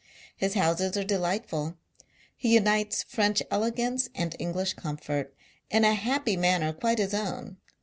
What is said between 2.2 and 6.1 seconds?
He j unites French elegance and English comfort, i in a